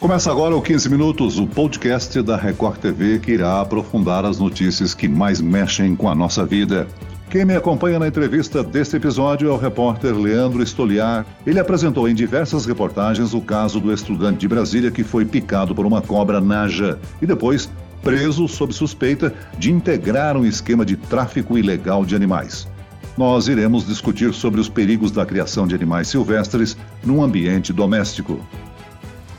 [0.00, 4.94] Começa agora o 15 Minutos, o podcast da Record TV que irá aprofundar as notícias
[4.94, 6.86] que mais mexem com a nossa vida.
[7.28, 11.26] Quem me acompanha na entrevista deste episódio é o repórter Leandro Stoliar.
[11.44, 15.84] Ele apresentou em diversas reportagens o caso do estudante de Brasília que foi picado por
[15.84, 17.68] uma cobra naja e depois
[18.00, 22.68] preso sob suspeita de integrar um esquema de tráfico ilegal de animais.
[23.16, 28.40] Nós iremos discutir sobre os perigos da criação de animais silvestres num ambiente doméstico.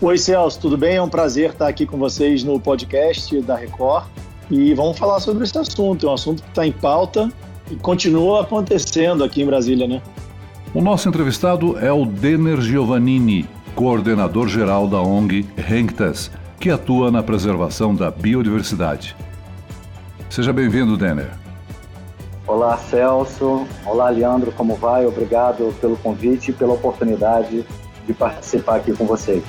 [0.02, 0.96] Oi, Celso, tudo bem?
[0.96, 4.06] É um prazer estar aqui com vocês no podcast da Record
[4.50, 6.08] e vamos falar sobre esse assunto.
[6.08, 7.30] É um assunto que está em pauta
[7.70, 10.02] e continua acontecendo aqui em Brasília, né?
[10.74, 13.46] O nosso entrevistado é o Denner Giovannini,
[13.76, 16.32] coordenador geral da ONG Renctas,
[16.62, 19.18] que atua na preservação da biodiversidade.
[20.30, 21.30] Seja bem-vindo, Denner.
[22.48, 23.68] Olá, Celso.
[23.86, 25.06] Olá, Leandro, como vai?
[25.06, 27.66] Obrigado pelo convite e pela oportunidade
[28.08, 29.44] de participar aqui com vocês.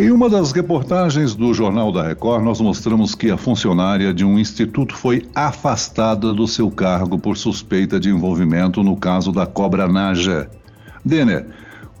[0.00, 4.38] Em uma das reportagens do Jornal da Record, nós mostramos que a funcionária de um
[4.38, 10.48] instituto foi afastada do seu cargo por suspeita de envolvimento no caso da cobra naja.
[11.04, 11.46] Denner,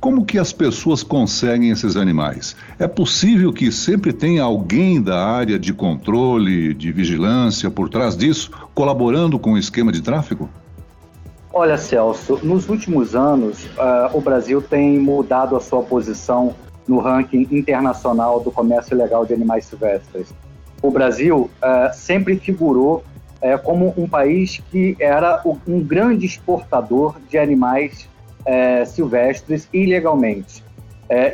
[0.00, 2.56] como que as pessoas conseguem esses animais?
[2.78, 8.50] É possível que sempre tenha alguém da área de controle, de vigilância por trás disso,
[8.74, 10.48] colaborando com o esquema de tráfico?
[11.52, 16.54] Olha, Celso, nos últimos anos, uh, o Brasil tem mudado a sua posição
[16.90, 20.34] no ranking internacional do comércio ilegal de animais silvestres.
[20.82, 23.04] O Brasil uh, sempre figurou
[23.40, 28.08] uh, como um país que era um grande exportador de animais
[28.40, 30.64] uh, silvestres ilegalmente.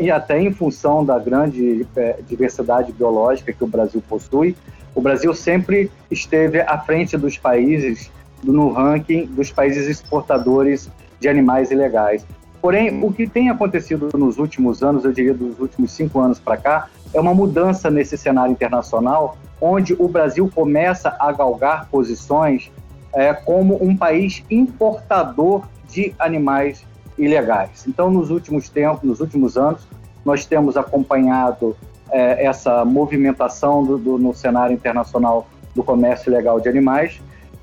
[0.01, 1.87] e até em função da grande
[2.27, 4.57] diversidade biológica que o Brasil possui,
[4.95, 8.11] o Brasil sempre esteve à frente dos países
[8.43, 12.25] no ranking dos países exportadores de animais ilegais.
[12.61, 16.57] Porém, o que tem acontecido nos últimos anos, eu diria dos últimos cinco anos para
[16.57, 22.71] cá, é uma mudança nesse cenário internacional, onde o Brasil começa a galgar posições
[23.15, 26.85] é, como um país importador de animais
[27.17, 27.87] ilegais.
[27.87, 29.87] Então, nos últimos tempos, nos últimos anos,
[30.25, 31.77] nós temos acompanhado
[32.11, 37.21] é, essa movimentação do, do, no cenário internacional do comércio ilegal de animais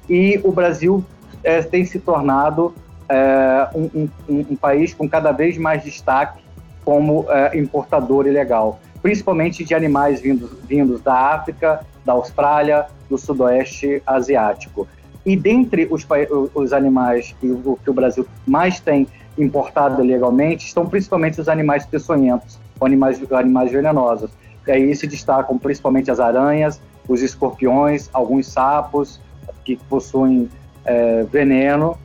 [0.09, 1.03] e o Brasil
[1.44, 2.73] é, tem se tornado
[3.09, 6.41] é, um, um, um, país com cada vez mais destaque
[6.84, 14.02] como é, importador ilegal, principalmente de animais vindos, vindos da África, da Austrália, do Sudoeste
[14.06, 14.88] Asiático.
[15.25, 16.06] E dentre os,
[16.53, 21.85] os animais que o, que o Brasil mais tem importado ilegalmente estão principalmente os animais
[21.85, 24.31] peçonhentos, animais, animais venenosos.
[24.68, 29.20] E aí se destacam principalmente as aranhas, os escorpiões, alguns sapos
[29.64, 30.50] que possuem
[30.85, 31.97] é, veneno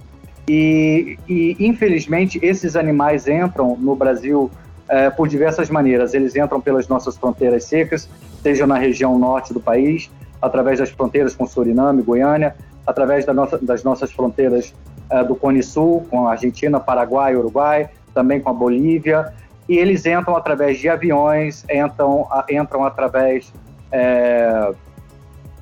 [0.49, 4.51] e, e, infelizmente, esses animais entram no Brasil
[4.89, 6.15] é, por diversas maneiras.
[6.15, 8.09] Eles entram pelas nossas fronteiras secas,
[8.43, 10.11] seja na região norte do país,
[10.41, 14.75] através das fronteiras com Suriname, Goiânia, através da nossa, das nossas fronteiras
[15.11, 19.35] é, do Cone Sul, com Argentina, Paraguai, Uruguai, também com a Bolívia.
[19.69, 23.53] E eles entram através de aviões, entram, entram através
[23.93, 24.73] é,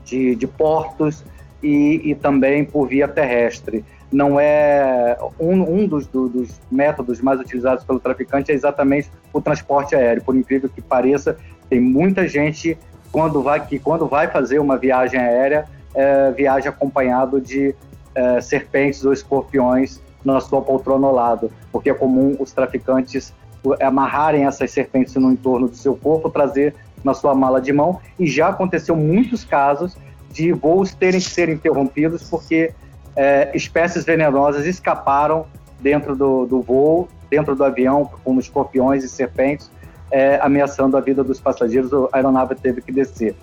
[0.04, 1.24] de, de portos
[1.60, 7.40] e, e também por via terrestre não é um, um dos, do, dos, métodos mais
[7.40, 10.22] utilizados pelo traficante é exatamente o transporte aéreo.
[10.22, 11.36] Por incrível que pareça,
[11.68, 12.78] tem muita gente
[13.10, 17.74] quando vai que quando vai fazer uma viagem aérea é, viaja acompanhado de
[18.14, 23.32] é, serpentes ou escorpiões na sua poltrona ao lado, porque é comum os traficantes
[23.80, 28.26] amarrarem essas serpentes no entorno do seu corpo, trazer na sua mala de mão e
[28.26, 29.96] já aconteceu muitos casos
[30.30, 32.72] de voos terem que ser interrompidos porque
[33.16, 35.46] é, espécies venenosas escaparam
[35.80, 39.70] dentro do, do voo, dentro do avião, como escorpiões e serpentes,
[40.10, 41.92] é, ameaçando a vida dos passageiros.
[41.92, 43.34] A aeronave teve que descer.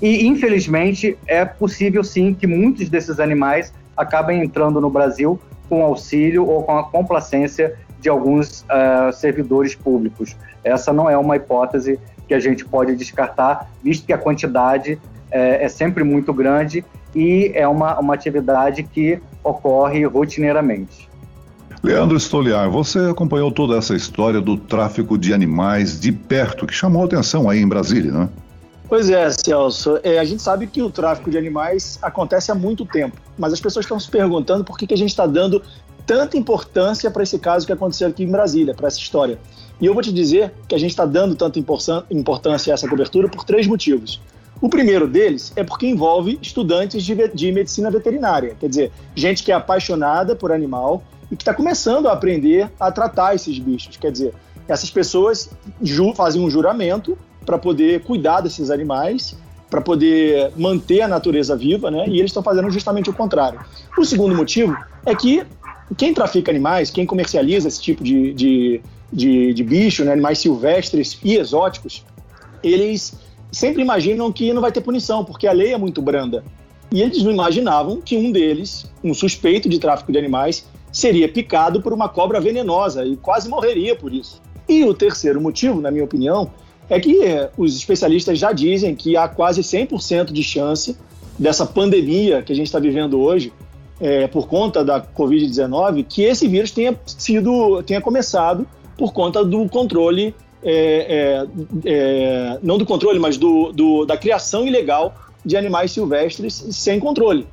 [0.00, 6.46] E, infelizmente, é possível sim que muitos desses animais acabem entrando no Brasil com auxílio
[6.46, 10.36] ou com a complacência de alguns uh, servidores públicos.
[10.64, 14.98] Essa não é uma hipótese que a gente pode descartar, visto que a quantidade
[15.30, 21.08] é, é sempre muito grande e é uma, uma atividade que ocorre rotineiramente.
[21.82, 27.04] Leandro Stoliar, você acompanhou toda essa história do tráfico de animais de perto, que chamou
[27.04, 28.28] atenção aí em Brasília, né?
[28.88, 29.98] Pois é, Celso.
[30.02, 33.60] É, a gente sabe que o tráfico de animais acontece há muito tempo, mas as
[33.60, 35.62] pessoas estão se perguntando por que, que a gente está dando
[36.06, 39.38] tanta importância para esse caso que aconteceu aqui em Brasília, para essa história.
[39.80, 41.58] E eu vou te dizer que a gente está dando tanta
[42.10, 44.20] importância a essa cobertura por três motivos.
[44.62, 49.50] O primeiro deles é porque envolve estudantes de, de medicina veterinária, quer dizer, gente que
[49.50, 53.96] é apaixonada por animal e que está começando a aprender a tratar esses bichos.
[53.96, 54.32] Quer dizer,
[54.68, 55.50] Essas pessoas
[56.14, 59.36] fazem um juramento para poder cuidar desses animais,
[59.68, 62.04] para poder manter a natureza viva, né?
[62.06, 63.58] E eles estão fazendo justamente o contrário.
[63.98, 65.44] O segundo motivo é que
[65.96, 68.80] quem trafica animais, quem comercializa esse tipo de, de,
[69.12, 72.04] de, de bicho, né, animais silvestres e exóticos,
[72.62, 73.14] eles
[73.52, 76.42] sempre imaginam que não vai ter punição, porque a lei é muito branda.
[76.90, 81.80] E eles não imaginavam que um deles, um suspeito de tráfico de animais, seria picado
[81.80, 84.42] por uma cobra venenosa e quase morreria por isso.
[84.68, 86.50] E o terceiro motivo, na minha opinião,
[86.88, 90.96] é que eh, os especialistas já dizem que há quase 100% de chance
[91.38, 93.52] dessa pandemia que a gente está vivendo hoje,
[94.00, 98.66] é, por conta da Covid-19, que esse vírus tenha sido, tenha começado
[98.98, 101.46] por conta do controle, é,
[101.84, 105.14] é, é não do controle, mas do, do, da criação ilegal
[105.44, 107.46] de animais silvestres sem controle.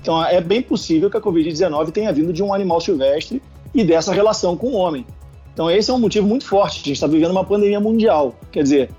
[0.00, 3.42] Então é bem possível que a Covid-19 tenha vindo de um animal silvestre
[3.74, 5.04] e dessa relação com o homem.
[5.52, 6.76] Então esse é um motivo muito forte.
[6.76, 8.34] A gente está vivendo uma pandemia mundial.
[8.52, 8.90] Quer dizer,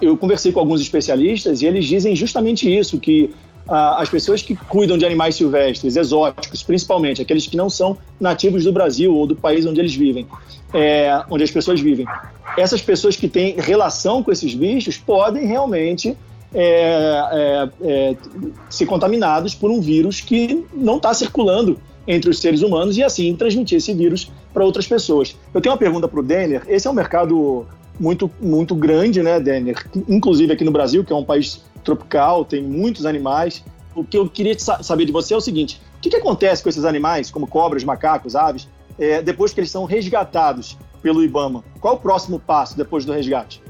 [0.00, 3.34] eu conversei com alguns especialistas e eles dizem justamente isso, que
[3.68, 8.72] as pessoas que cuidam de animais silvestres, exóticos, principalmente aqueles que não são nativos do
[8.72, 10.26] Brasil ou do país onde eles vivem,
[10.72, 12.06] é, onde as pessoas vivem,
[12.56, 16.16] essas pessoas que têm relação com esses bichos podem realmente
[16.54, 18.16] é, é, é
[18.70, 23.34] ser contaminados por um vírus que não está circulando entre os seres humanos e assim
[23.34, 25.36] transmitir esse vírus para outras pessoas.
[25.52, 26.62] Eu tenho uma pergunta para o Denner.
[26.68, 27.66] Esse é um mercado
[27.98, 29.84] muito, muito grande, né, Denner?
[30.08, 33.64] Inclusive aqui no Brasil, que é um país tropical, tem muitos animais.
[33.94, 36.68] O que eu queria saber de você é o seguinte: o que, que acontece com
[36.68, 38.68] esses animais, como cobras, macacos, aves,
[38.98, 41.64] é, depois que eles são resgatados pelo IBAMA?
[41.80, 43.62] Qual o próximo passo depois do resgate?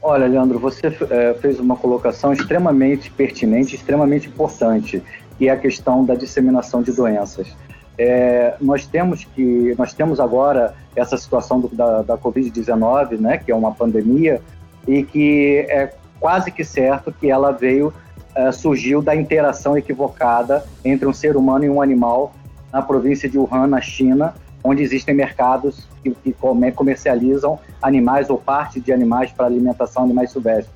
[0.00, 5.02] Olha, Leandro, você é, fez uma colocação extremamente pertinente, extremamente importante,
[5.38, 7.48] que é a questão da disseminação de doenças.
[7.96, 13.52] É, nós temos que nós temos agora essa situação do, da, da Covid-19, né, que
[13.52, 14.40] é uma pandemia
[14.88, 17.92] e que é quase que certo que ela veio,
[18.36, 22.32] uh, surgiu da interação equivocada entre um ser humano e um animal
[22.72, 24.32] na província de Wuhan, na China,
[24.62, 26.32] onde existem mercados que, que
[26.76, 30.72] comercializam animais ou parte de animais para alimentação, animais silvestres.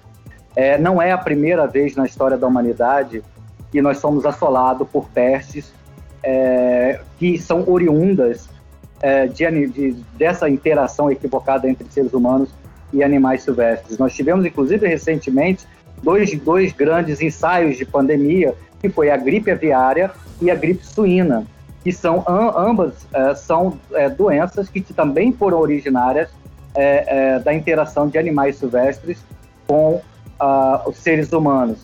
[0.57, 3.23] É, não é a primeira vez na história da humanidade
[3.71, 5.73] que nós somos assolados por pestes
[6.25, 8.49] é, que são oriundas
[9.01, 12.51] é, de, de, dessa interação equivocada entre seres humanos
[12.93, 13.99] e animais silvestres.
[13.99, 15.67] Nós tivemos, inclusive, recentemente,
[16.03, 20.11] dois, dois grandes ensaios de pandemia, que foi a gripe aviária
[20.41, 21.47] e a gripe suína,
[21.83, 26.29] que são ambas é, são é, doenças que também foram originárias
[26.75, 29.25] é, da interação de animais silvestres
[29.67, 30.03] com
[30.41, 31.79] uh, os seres humanos.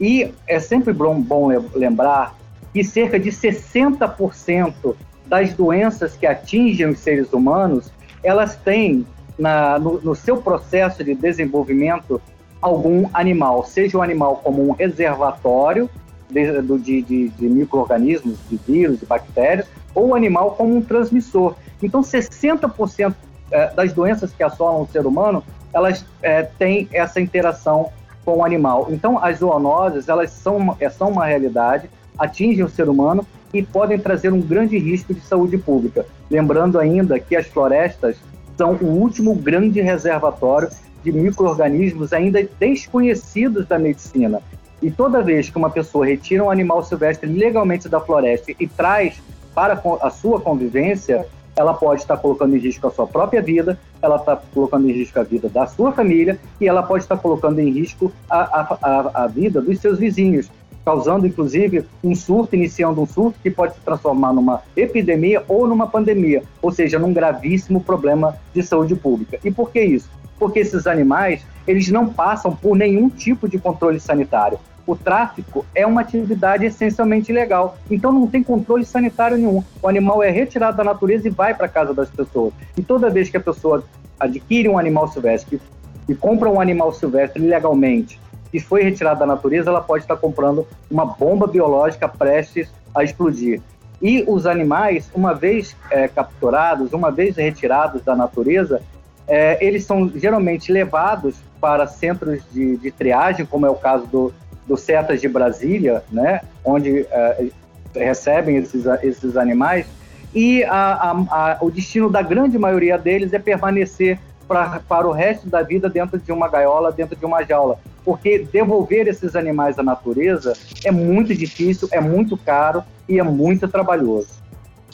[0.00, 2.34] E é sempre bom, bom lembrar
[2.72, 4.94] que cerca de 60%
[5.26, 7.90] das doenças que atingem os seres humanos,
[8.22, 9.06] elas têm
[9.38, 12.20] na, no, no seu processo de desenvolvimento
[12.60, 15.88] algum animal, seja um animal como um reservatório
[16.30, 21.54] de, de, de, de micro-organismos, de vírus, de bactérias, ou um animal como um transmissor.
[21.82, 23.14] Então, 60%
[23.50, 25.42] é, das doenças que assolam o ser humano,
[25.72, 27.90] elas é, têm essa interação
[28.24, 28.88] com o animal.
[28.90, 31.88] Então, as zoonoses, elas são é, são uma realidade,
[32.18, 36.04] atingem o ser humano e podem trazer um grande risco de saúde pública.
[36.28, 38.16] Lembrando ainda que as florestas
[38.56, 40.68] são o último grande reservatório
[41.02, 44.42] de micro-organismos ainda desconhecidos da medicina.
[44.82, 49.22] E toda vez que uma pessoa retira um animal silvestre legalmente da floresta e traz
[49.54, 54.16] para a sua convivência, ela pode estar colocando em risco a sua própria vida, ela
[54.16, 57.70] está colocando em risco a vida da sua família e ela pode estar colocando em
[57.70, 60.50] risco a, a, a, vida dos seus vizinhos
[60.86, 65.88] causando inclusive um surto, iniciando um surto que pode se transformar numa epidemia ou numa
[65.88, 69.40] pandemia, ou seja, num gravíssimo problema de saúde pública.
[69.44, 70.08] E por que isso?
[70.38, 74.60] Porque esses animais, eles não passam por nenhum tipo de controle sanitário.
[74.86, 79.64] O tráfico é uma atividade essencialmente ilegal, então não tem controle sanitário nenhum.
[79.82, 82.54] O animal é retirado da natureza e vai para casa das pessoas.
[82.78, 83.82] E toda vez que a pessoa
[84.20, 85.60] adquire um animal silvestre
[86.08, 88.20] e compra um animal silvestre ilegalmente
[88.56, 93.60] que foi retirada da natureza, ela pode estar comprando uma bomba biológica prestes a explodir.
[94.00, 98.80] E os animais, uma vez é, capturados, uma vez retirados da natureza,
[99.28, 104.32] é, eles são geralmente levados para centros de, de, triagem, como é o caso do,
[104.66, 107.48] do CETAS de Brasília, né, onde é,
[107.94, 109.86] recebem esses, esses animais,
[110.34, 115.12] e a, a, a, o destino da grande maioria deles é permanecer pra, para o
[115.12, 117.78] resto da vida dentro de uma gaiola, dentro de uma jaula.
[118.04, 120.52] Porque devolver esses animais à natureza
[120.84, 124.28] é muito difícil, é muito caro e é muito trabalhoso.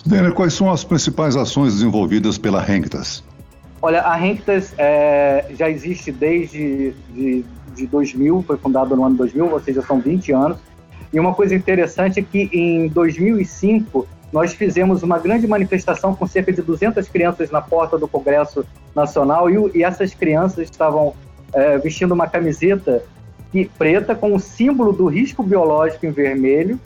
[0.04, 3.22] Daniel, quais são as principais ações desenvolvidas pela Renctas?
[3.80, 7.44] Olha, a Renctas é, já existe desde de,
[7.74, 10.58] de 2000, foi fundada no ano 2000, ou seja, são 20 anos.
[11.12, 16.52] E uma coisa interessante é que em 2005 nós fizemos uma grande manifestação com cerca
[16.52, 21.14] de 200 crianças na porta do Congresso Nacional e, e essas crianças estavam
[21.52, 23.02] é, vestindo uma camiseta
[23.78, 26.80] preta com o símbolo do risco biológico em vermelho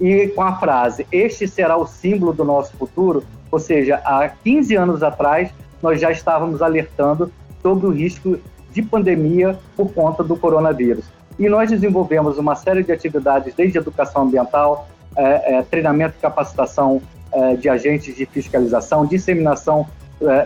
[0.00, 3.24] e com a frase: Este será o símbolo do nosso futuro.
[3.50, 5.50] Ou seja, há 15 anos atrás,
[5.82, 8.38] nós já estávamos alertando sobre o risco
[8.72, 11.04] de pandemia por conta do coronavírus.
[11.38, 17.02] E nós desenvolvemos uma série de atividades, desde educação ambiental, é, é, treinamento e capacitação
[17.32, 19.86] é, de agentes de fiscalização, disseminação,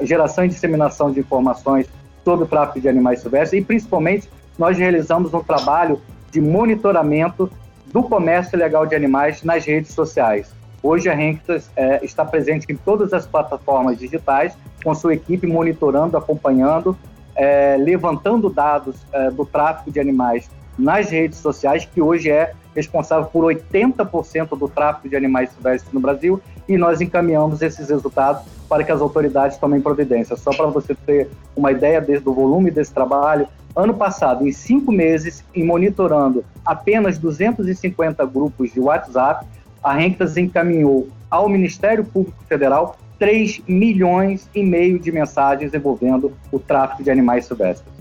[0.02, 1.87] geração e disseminação de informações
[2.25, 4.28] sobre o tráfico de animais silvestres e, principalmente,
[4.59, 6.00] nós realizamos um trabalho
[6.31, 7.50] de monitoramento
[7.87, 10.52] do comércio ilegal de animais nas redes sociais.
[10.83, 16.16] Hoje a Renctas é, está presente em todas as plataformas digitais, com sua equipe monitorando,
[16.16, 16.97] acompanhando,
[17.35, 23.26] é, levantando dados é, do tráfico de animais nas redes sociais, que hoje é responsável
[23.26, 28.83] por 80% do tráfico de animais silvestres no Brasil, e nós encaminhamos esses resultados para
[28.83, 30.37] que as autoridades tomem providência.
[30.37, 35.45] Só para você ter uma ideia do volume desse trabalho, ano passado, em cinco meses,
[35.54, 39.47] em monitorando apenas 250 grupos de WhatsApp,
[39.83, 46.59] a Renctas encaminhou ao Ministério Público Federal 3 milhões e meio de mensagens envolvendo o
[46.59, 47.93] tráfico de animais silvestres.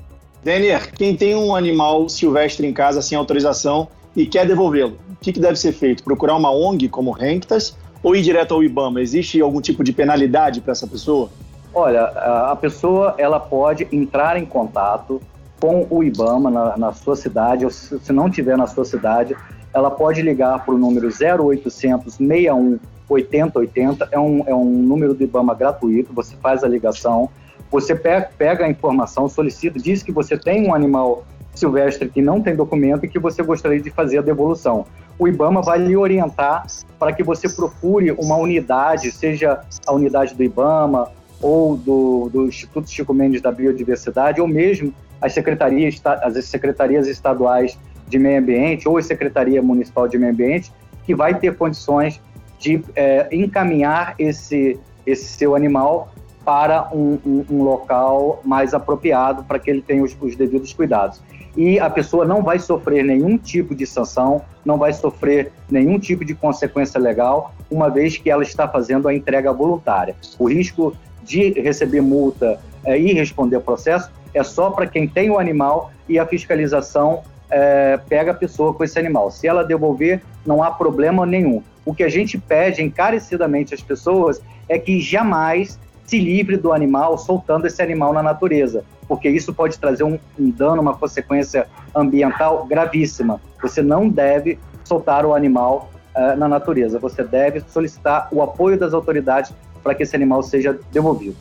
[0.44, 5.34] Denier, quem tem um animal silvestre em casa sem autorização e quer devolvê-lo, o que,
[5.34, 6.04] que deve ser feito?
[6.04, 9.02] Procurar uma ONG como Renctas ou ir direto ao IBAMA?
[9.02, 11.30] Existe algum tipo de penalidade para essa pessoa?
[11.74, 15.20] Olha, a pessoa ela pode entrar em contato
[15.60, 19.36] com o IBAMA na, na sua cidade, ou se, se não tiver na sua cidade,
[19.74, 22.80] ela pode ligar para o número 0800 61
[23.10, 27.30] 8080, é um, é um número do IBAMA gratuito, você faz a ligação,
[27.72, 32.56] você pega a informação, solicita, diz que você tem um animal silvestre que não tem
[32.56, 34.86] documento e que você gostaria de fazer a devolução.
[35.18, 36.66] O IBAMA vai lhe orientar
[36.98, 41.10] para que você procure uma unidade, seja a unidade do IBAMA
[41.42, 47.78] ou do, do Instituto Chico Mendes da Biodiversidade, ou mesmo as secretarias, as secretarias estaduais
[48.08, 50.72] de meio ambiente ou a Secretaria Municipal de Meio Ambiente,
[51.06, 52.20] que vai ter condições
[52.60, 56.14] de é, encaminhar esse, esse seu animal
[56.46, 61.22] para um, um, um local mais apropriado para que ele tenha os, os devidos cuidados.
[61.56, 66.26] E a pessoa não vai sofrer nenhum tipo de sanção, não vai sofrer nenhum tipo
[66.26, 70.16] de consequência legal, uma vez que ela está fazendo a entrega voluntária.
[70.40, 75.38] O risco de receber multa é, e responder processo é só para quem tem o
[75.38, 79.30] animal e a fiscalização é, pega a pessoa com esse animal.
[79.30, 81.62] Se ela devolver, não há problema nenhum.
[81.86, 87.18] O que a gente pede encarecidamente às pessoas é que jamais se livre do animal
[87.18, 92.66] soltando esse animal na natureza, porque isso pode trazer um, um dano, uma consequência ambiental
[92.66, 93.40] gravíssima.
[93.62, 98.94] Você não deve soltar o animal uh, na natureza, você deve solicitar o apoio das
[98.94, 101.36] autoridades para que esse animal seja devolvido.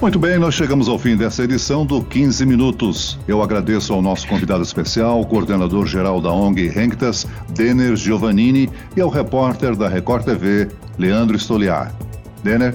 [0.00, 3.18] Muito bem, nós chegamos ao fim dessa edição do 15 Minutos.
[3.26, 9.08] Eu agradeço ao nosso convidado especial, coordenador geral da ONG Renctas, Denner Giovannini, e ao
[9.08, 11.94] repórter da Record TV, Leandro Stoliar.
[12.42, 12.74] Denner?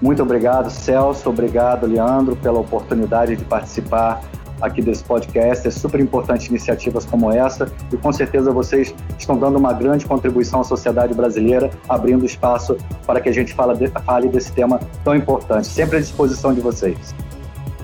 [0.00, 1.28] Muito obrigado, Celso.
[1.28, 4.22] Obrigado, Leandro, pela oportunidade de participar
[4.60, 5.66] aqui desse podcast.
[5.66, 10.60] É super importante iniciativas como essa e com certeza vocês estão dando uma grande contribuição
[10.60, 12.76] à sociedade brasileira, abrindo espaço
[13.06, 15.66] para que a gente fale, fale desse tema tão importante.
[15.66, 17.14] Sempre à disposição de vocês.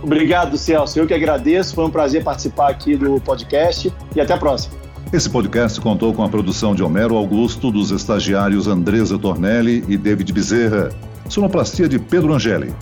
[0.03, 0.99] Obrigado, Celso.
[0.99, 1.75] Eu que agradeço.
[1.75, 4.75] Foi um prazer participar aqui do podcast e até a próxima.
[5.13, 10.33] Esse podcast contou com a produção de Homero Augusto, dos estagiários Andresa Tornelli e David
[10.33, 10.91] Bezerra
[11.29, 12.75] sonoplastia de Pedro Angeli.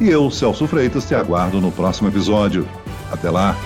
[0.00, 2.66] E eu, Celso Freitas, te aguardo no próximo episódio.
[3.10, 3.56] Até lá!